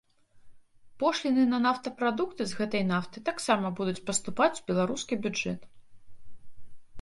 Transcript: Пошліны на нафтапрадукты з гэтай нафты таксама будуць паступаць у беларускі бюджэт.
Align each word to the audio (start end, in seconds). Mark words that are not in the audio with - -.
Пошліны 1.01 1.43
на 1.51 1.59
нафтапрадукты 1.65 2.43
з 2.51 2.61
гэтай 2.61 2.83
нафты 2.93 3.23
таксама 3.29 3.67
будуць 3.81 4.01
паступаць 4.09 4.51
у 4.63 4.65
беларускі 4.73 5.21
бюджэт. 5.27 5.61